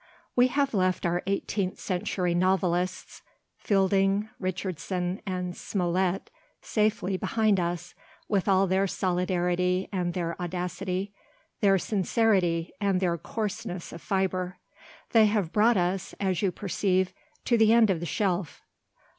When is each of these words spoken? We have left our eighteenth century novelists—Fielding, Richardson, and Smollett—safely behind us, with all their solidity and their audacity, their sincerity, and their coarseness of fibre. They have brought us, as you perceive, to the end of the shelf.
We 0.35 0.47
have 0.47 0.73
left 0.73 1.05
our 1.05 1.21
eighteenth 1.27 1.77
century 1.77 2.33
novelists—Fielding, 2.33 4.29
Richardson, 4.39 5.21
and 5.27 5.55
Smollett—safely 5.55 7.17
behind 7.17 7.59
us, 7.59 7.93
with 8.27 8.47
all 8.47 8.65
their 8.65 8.87
solidity 8.87 9.89
and 9.93 10.15
their 10.15 10.41
audacity, 10.41 11.13
their 11.59 11.77
sincerity, 11.77 12.71
and 12.81 12.99
their 12.99 13.19
coarseness 13.19 13.93
of 13.93 14.01
fibre. 14.01 14.57
They 15.11 15.27
have 15.27 15.51
brought 15.53 15.77
us, 15.77 16.15
as 16.19 16.41
you 16.41 16.51
perceive, 16.51 17.13
to 17.45 17.55
the 17.55 17.71
end 17.71 17.91
of 17.91 17.99
the 17.99 18.07
shelf. 18.07 18.63